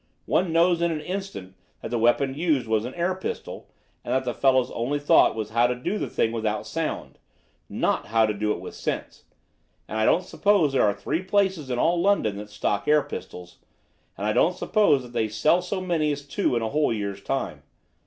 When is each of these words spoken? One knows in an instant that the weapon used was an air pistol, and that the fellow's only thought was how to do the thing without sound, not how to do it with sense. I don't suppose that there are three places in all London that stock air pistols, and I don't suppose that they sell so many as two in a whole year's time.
One 0.25 0.51
knows 0.51 0.81
in 0.81 0.89
an 0.89 0.99
instant 0.99 1.53
that 1.83 1.91
the 1.91 1.99
weapon 1.99 2.33
used 2.33 2.65
was 2.67 2.85
an 2.85 2.95
air 2.95 3.13
pistol, 3.13 3.67
and 4.03 4.11
that 4.11 4.23
the 4.25 4.33
fellow's 4.33 4.71
only 4.71 4.97
thought 4.97 5.35
was 5.35 5.51
how 5.51 5.67
to 5.67 5.75
do 5.75 5.99
the 5.99 6.09
thing 6.09 6.31
without 6.31 6.65
sound, 6.65 7.19
not 7.69 8.07
how 8.07 8.25
to 8.25 8.33
do 8.33 8.51
it 8.51 8.59
with 8.59 8.73
sense. 8.73 9.25
I 9.87 10.03
don't 10.05 10.23
suppose 10.23 10.71
that 10.73 10.79
there 10.79 10.87
are 10.87 10.95
three 10.95 11.21
places 11.21 11.69
in 11.69 11.77
all 11.77 12.01
London 12.01 12.37
that 12.37 12.49
stock 12.49 12.87
air 12.87 13.03
pistols, 13.03 13.59
and 14.17 14.25
I 14.25 14.33
don't 14.33 14.57
suppose 14.57 15.03
that 15.03 15.13
they 15.13 15.27
sell 15.29 15.61
so 15.61 15.79
many 15.79 16.11
as 16.11 16.23
two 16.25 16.55
in 16.55 16.63
a 16.63 16.69
whole 16.69 16.91
year's 16.91 17.21
time. 17.21 17.61